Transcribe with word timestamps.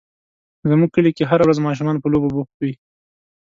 زموږ 0.69 0.89
کلي 0.95 1.11
کې 1.17 1.23
هره 1.29 1.43
ورځ 1.45 1.57
ماشومان 1.67 1.95
په 1.99 2.07
لوبو 2.11 2.33
بوخت 2.35 2.55
وي. 2.61 2.73